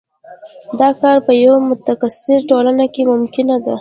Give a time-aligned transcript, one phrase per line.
[0.79, 3.69] دا کار په یوه متکثره ټولنه کې ممکنه ده.